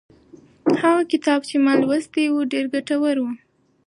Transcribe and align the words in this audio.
هغه 0.81 1.01
کتاب 1.11 1.39
چې 1.49 1.55
ما 1.65 1.73
لوستی 1.81 2.25
و 2.29 2.37
ډېر 2.51 2.65
ګټور 2.73 3.15
و. 3.19 3.25